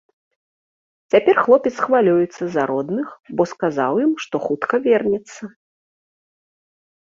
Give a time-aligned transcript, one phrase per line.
[1.15, 3.07] Цяпер хлопец хвалюецца за родных,
[3.43, 5.41] бо сказаў ім, што хутка вернецца.